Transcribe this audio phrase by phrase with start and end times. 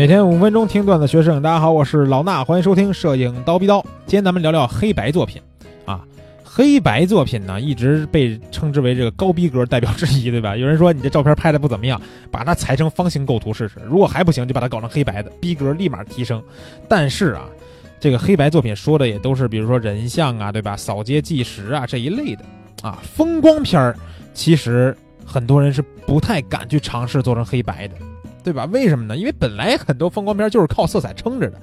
[0.00, 3.82] 每天五分钟听段子学摄影，大家好，我是老衲，欢迎收听摄影刀逼刀。
[4.06, 5.42] 今天咱们聊聊黑白作品
[5.84, 6.00] 啊，
[6.42, 10.56] 黑白作品呢一直被称之为这个高逼格代表之一，对吧？
[10.56, 12.00] 有人说你这照片拍的不怎么样，
[12.30, 16.42] 把它裁成方形构图试试，如果还不行，就把它搞成黑白的，逼格立马提升。
[16.88, 17.46] 但是啊，
[18.00, 20.74] 这个黑白作品说的也都是比如说人像啊，对吧？
[20.78, 22.42] 扫街纪实啊这一类的
[22.80, 23.94] 啊，风光片儿
[24.32, 27.94] 其实很多人是不太敢去尝试做成黑白的。
[28.42, 28.64] 对吧？
[28.66, 29.16] 为什么呢？
[29.16, 31.58] 因为本来很多风光片就是靠色彩撑着的，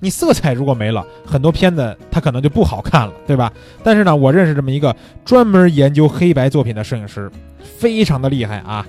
[0.00, 3.52] 你色彩如果没了，很多片子它可能就不好看了，对吧？
[3.82, 7.30] 但是呢，我认识这么一个专门研究黑白作品的摄影师，
[7.62, 8.86] 非常的厉害啊！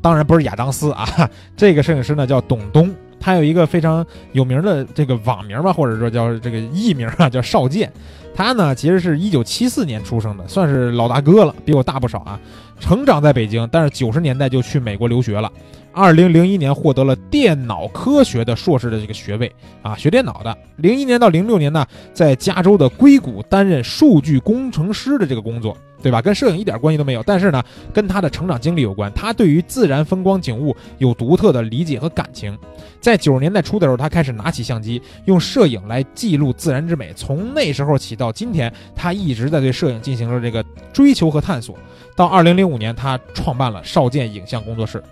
[0.00, 1.06] 当然不是亚当斯啊，
[1.56, 7.92] 这个摄影师呢叫董东，他有一个非常有名的这个网名吧，或者说叫这个艺名啊，叫少剑。
[8.34, 12.40] 他呢其实是一九七四年出生的，算是老大哥了，比我大不少啊。
[12.82, 15.50] 成长在北京，但是九十年代就去美国留学了。
[15.92, 19.50] 二零零一年获得了电脑科学的硕士的这个学位
[19.82, 20.56] 啊，学电脑的。
[20.78, 26.20] 零一年到零六年呢，在加州的硅谷担任数据工程师的这个工作，对吧？
[26.20, 29.12] 跟摄影一点关系都没有，但是呢，跟他的成长经历有关。
[29.14, 32.58] 他对于自然风光景物有独特的理解和感情。
[33.00, 37.12] 在九十年代初的时候，他开始拿起相机，用摄影来记录自然之美。
[37.14, 41.76] 从那时候起到今天，他一直在对摄影进行了这个追求和探索。
[42.14, 45.02] 到二零零五五年，他创办了少剑影像工作室。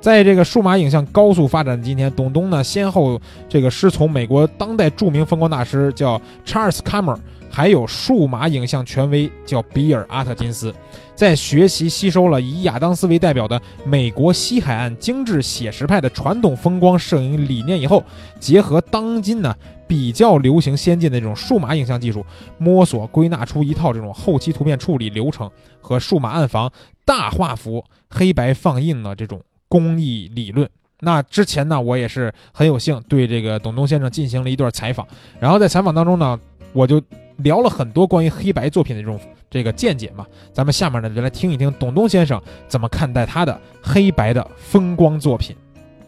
[0.00, 7.14] 在这个数码影像高速发展的今天，董东呢先后这个师从美国当代著名风光大师叫查尔斯·卡默，
[7.50, 10.72] 还有数码影像权威叫比尔·阿特金斯，
[11.14, 18.02] 在学习吸收了以亚当斯为代表的美国西海岸精致写实派的传统风光摄影理念以后，
[18.38, 19.54] 结合当今呢
[19.86, 22.24] 比较流行先进的这种数码影像技术，
[22.56, 26.70] 摸索归纳出一套这种后期图片处理流程和数码暗房、
[27.04, 29.40] 大画幅、黑白放映的这种。
[29.72, 30.68] 工艺理论。
[30.98, 35.06] 那之前呢，我也是很有幸对这个董东先生进行了一段采访。
[35.38, 36.36] 然后在采访当中呢，
[36.72, 37.00] 我就
[37.42, 39.20] 聊了很多关于黑白作品的这种
[39.50, 40.26] 这个见解嘛。
[40.52, 45.56] 咱们下面呢就来听一听董东先生怎么看待他的黑白的风光作品。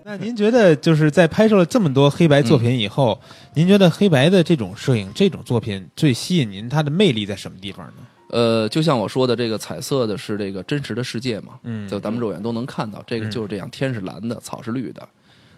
[0.04, 3.20] 那您觉得就是在拍摄了这么多黑白作品以后，
[3.54, 7.94] 您觉得黑白的这种摄影这种作品最吸引您，它的魅力在什么地方呢？
[8.30, 15.06] 呃，就像我说的，这个彩色的是这个真实的世界嘛，嗯，就咱们肉眼都能看到，这个就是这样，天是蓝的，草是绿的，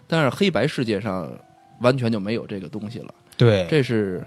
[0.07, 1.27] 但是黑白世界上
[1.79, 3.13] 完全就没有这个东西了。
[3.37, 4.23] 对，这是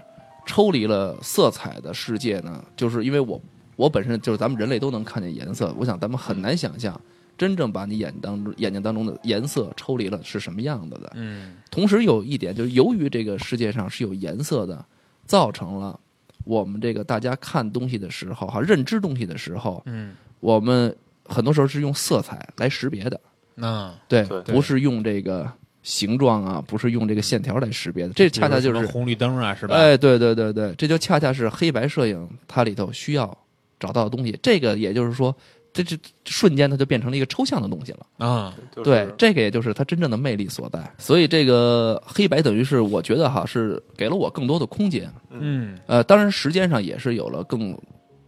[0.49, 3.39] 抽离了色彩的世界呢，就是因为我
[3.75, 6.99] 我本身就是咱们人类都能看见颜色，我想咱们很难想象
[7.37, 11.11] 真正把你眼当中眼睛当中的颜色抽离了是什么样子的。
[11.13, 14.83] 嗯，同时有一点就是，由于这个世界上是有颜色的，
[15.25, 15.99] 造成了。
[16.45, 20.95] 我们这个大家看东西的时候，哈，认知东西的时候，嗯，我们
[21.25, 23.21] 很多时候是用色彩来识别的，
[23.61, 25.51] 啊，对，不是用这个
[25.83, 29.75] 形状啊，不是用这个线条来识别的，这恰恰就是红绿灯啊，是吧？
[29.75, 33.37] 哎，对对对对，这就恰恰是黑白摄影它里头需要
[33.79, 34.37] 找到的东西。
[34.41, 35.35] 这个也就是说。
[35.71, 35.95] 这这
[36.25, 38.57] 瞬间，它就变成了一个抽象的东西了啊！
[38.83, 40.79] 对，这个也就是它真正的魅力所在。
[40.97, 45.07] 所以，这个黑白等于是我觉得哈，是给了我更多的空间。
[45.29, 47.77] 嗯，呃，当然时间上也是有了更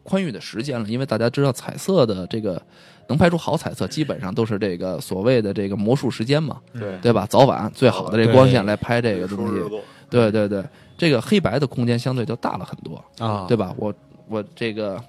[0.03, 2.61] 宽裕的时间了，因为大家知道彩色的这个
[3.07, 7.25] 能拍出好彩色，基本上都是这个所谓的这个魔术时间嘛，对对吧？
[7.29, 9.61] 早晚最好的这光线来拍这个东西，
[10.09, 10.63] 对对对，
[10.97, 13.73] 这个黑白的空间相对就大了很多啊，对吧？
[13.77, 13.93] 我
[14.27, 15.01] 我这个。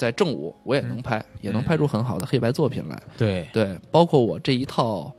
[0.00, 2.98] 在正午，我也能拍，也能拍出很好的黑白作品来。
[3.18, 5.12] 对对，包括我这一套，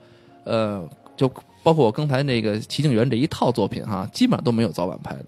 [0.44, 0.84] 呃，
[1.16, 1.32] 就
[1.62, 5.26] 包括我刚才那个《齐景园》这一套作品哈，基本上都没有早晚拍的。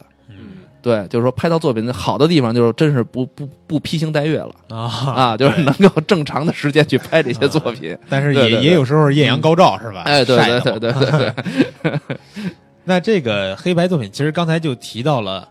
[0.83, 4.77] 嗯，对，就是说拍到作品好的地方，就是真是不不不披星戴月了啊
[5.15, 7.97] 啊，就是能够正常的时间去拍这些作品。
[8.09, 10.01] 但是也也有时候艳阳高照，是吧？
[10.05, 11.33] 哎，对对对对对
[11.81, 12.17] 对。
[12.85, 15.47] 那这个黑白作品，其实刚才就提到了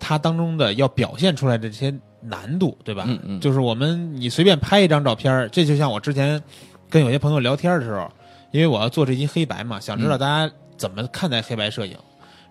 [0.00, 1.94] 它当中的要表现出来的这些。
[2.24, 3.02] 难度对吧？
[3.08, 6.40] 嗯嗯，就是我们你随便拍一张照片，这就像我之前
[6.88, 8.08] 跟有些朋友聊天的时候，
[8.52, 11.96] 因为我要做这期黑白嘛，想知道大家怎么看待黑白摄影，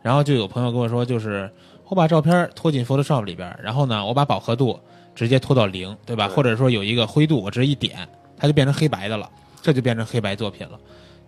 [0.01, 1.49] 然后就有朋友跟我说，就是
[1.91, 4.79] 我把照片拖进 Photoshop 里边，然后呢，我把饱和度
[5.13, 6.29] 直接拖到零，对吧？
[6.29, 8.07] 或者说有一个灰度，我直接一点，
[8.37, 9.29] 它就变成黑白的了，
[9.61, 10.79] 这就变成黑白作品了。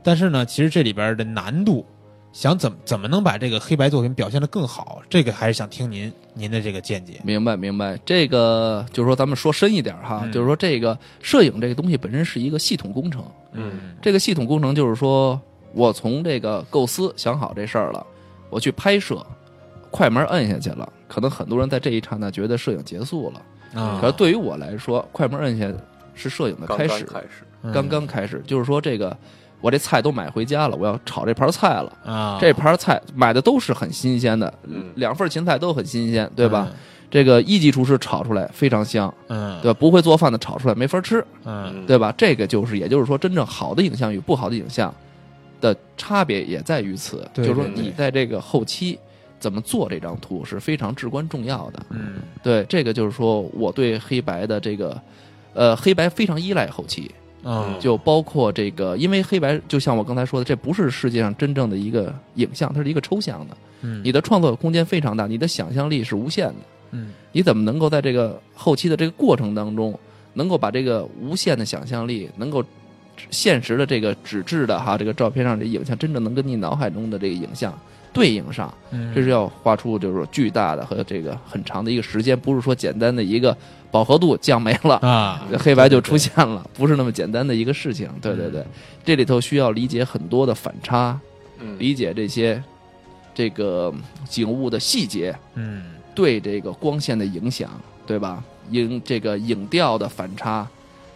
[0.01, 1.85] 但是呢，其实这里边的难度。
[2.31, 4.99] 想怎么怎么能把这个黑白作品表现得更好？
[5.07, 7.21] 这个还是想听您您的这个见解。
[7.23, 13.23] 明白明白，这个就是说咱们说深一点哈，就是说这个摄影这个东西本身是一个系统工程。
[13.51, 15.39] 嗯，这个系统工程就是说
[15.73, 18.03] 我从这个构思想好这事儿了，
[18.49, 19.23] 我去拍摄，
[19.93, 23.99] 快门摁下去了，可能很多人在这一刹那觉得摄影结束了啊。
[24.01, 25.71] 可是对于我来说，快门摁下
[26.15, 29.15] 是摄影的开始，开始刚刚开始，就是说这个。
[29.61, 31.97] 我这菜都买回家了，我要炒这盘菜了。
[32.03, 36.67] 啊，这盘菜买的都是很新鲜的，嗯两份芹菜都很新鲜，对吧？
[37.09, 39.55] 这个一级厨师炒出来非常香，嗯？
[39.55, 39.79] 嗯，对吧？
[39.79, 42.13] 不会做饭的炒出来没法吃，嗯对吧？
[42.17, 44.93] 这个就是，也就是说，真正好的影像与不好的影像
[45.61, 48.99] 的差别也在于此，对就是说你在这个后期
[49.43, 51.85] 怎么做这张图是非常至关重要的。
[51.89, 52.21] 嗯。
[52.41, 55.01] 对，这个就是说我对黑白的这个，
[55.53, 57.11] 呃，黑白非常依赖后期，
[57.43, 64.01] 嗯，就包括这个，因为黑白就像我刚才说的，这不是世界上真正的一个影像，它是一个抽象的，嗯。
[64.01, 66.61] 你的创作空间非常大，你的想象力是无限的。
[66.91, 67.11] 嗯。
[67.33, 69.99] 你怎么能够在这个后期的这个过程当中，
[70.35, 72.63] 能够把这个无限的想象力，能够
[73.29, 77.77] 现实的这个纸质的哈这个照片上的影像，真正能跟你脑海中的这个影像
[78.11, 83.55] 对应上，嗯，这是要花出就是说巨大的和这个很长的一个时间，不是说简单的一个
[83.89, 84.95] 饱和度降没了。
[84.97, 88.09] 啊，黑白就出现了，不是那么简单的一个事情。
[88.21, 88.63] 对对对，
[89.03, 91.19] 这里头需要理解很多的反差，
[91.59, 92.61] 嗯理解这些
[93.33, 93.93] 这个
[94.29, 95.83] 景物的细节，嗯
[96.13, 97.69] 对这个光线的影响，
[98.05, 98.43] 对吧？
[98.69, 100.65] 影这个影调的反差，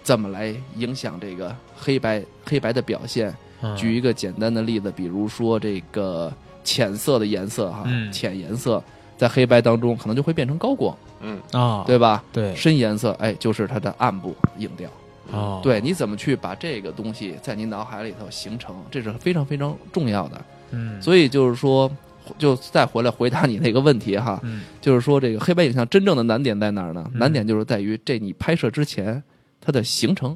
[0.07, 3.29] 怎么来影响这个黑白黑白的表现？
[3.61, 6.31] 嗯举一个简单的例子，比如说这个
[6.63, 8.81] 浅色的颜色哈，嗯浅颜色
[9.17, 12.23] 在黑白当中可能就会变成高光，嗯啊，对吧？
[12.31, 14.89] 对深颜色，哎，就是它的暗部影调。
[15.33, 20.45] 哦，对，你怎么去把这个东西在你脑海里头形成，这是非常非常重要的。
[20.71, 21.91] 嗯，所以就是说，
[22.37, 27.03] 就再回来回答你那个问题哈，嗯就是说这个黑白影像真正的难点在哪儿呢？
[27.11, 29.21] 嗯难点就是在于这你拍摄之前
[29.59, 30.35] 它的形成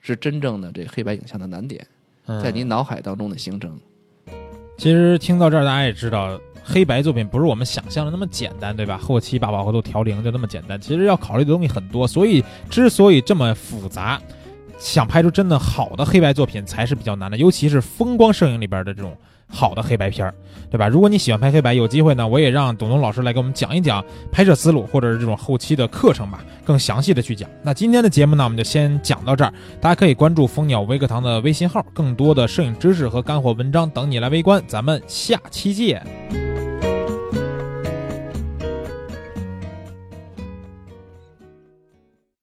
[0.00, 1.86] 是真正的这黑白影像的难点，
[2.26, 3.78] 嗯在你脑海当中的形成。
[4.78, 8.98] 其实听到这儿，大家也知道，黑白作品不是我们想象的那么简单，对吧？
[8.98, 12.08] 后期把饱和度调零就那么简单，其实要考虑的东西很多。
[12.08, 14.20] 所以，之所以这么复杂，
[14.78, 19.16] 想拍出真的好的黑白作品才是比较难的，尤其是风光摄影里边的这种
[19.52, 20.34] 好的黑白片儿，
[20.70, 20.88] 对吧？
[20.88, 24.02] 如果你喜欢拍黑白，有机会呢，我也让董东老师来给我们讲一讲
[24.32, 27.48] 拍摄思路，或者是这种后期的课程吧，更详细的去讲。
[27.62, 29.52] 那今天的节目呢，我们就先讲到这儿。
[29.80, 34.62] 大家可以关注蜂鸟微课堂的微信号，更多的摄影知识和干货文章等你来围观。
[34.66, 36.51] 咱们下期见。